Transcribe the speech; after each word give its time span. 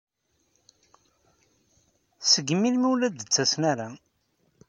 Seg 2.31 2.47
melmi 2.55 2.87
ur 2.91 2.97
la 2.97 3.09
d-ttasen 3.09 3.63
ara? 3.71 3.87